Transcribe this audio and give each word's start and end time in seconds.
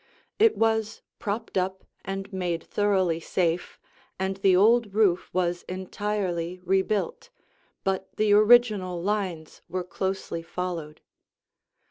It 0.39 0.57
was 0.57 1.03
propped 1.19 1.59
up 1.59 1.83
and 2.03 2.33
made 2.33 2.63
thoroughly 2.63 3.19
safe, 3.19 3.79
and 4.17 4.37
the 4.37 4.55
old 4.55 4.95
roof 4.95 5.29
was 5.31 5.61
entirely 5.69 6.59
rebuilt, 6.63 7.29
but 7.83 8.09
the 8.15 8.33
original 8.33 8.99
lines 8.99 9.61
were 9.69 9.83
closely 9.83 10.41
followed. 10.41 11.01